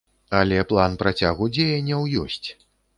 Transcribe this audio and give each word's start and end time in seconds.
Але 0.39 0.57
план 0.71 0.97
працягу 1.03 1.51
дзеянняў 1.55 2.13
ёсць. 2.27 2.47